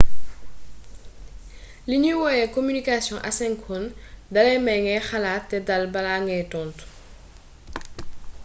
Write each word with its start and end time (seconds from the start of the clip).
li 1.89 1.95
ñuy 2.03 2.17
woowe 2.21 2.51
communication 2.55 3.19
asynchrone 3.29 3.89
dalay 4.33 4.57
may 4.65 4.79
ngay 4.83 5.01
xalaat 5.09 5.43
te 5.49 5.57
dal 5.67 5.83
balaa 5.93 6.19
ngay 6.25 6.43
tontu 6.53 6.83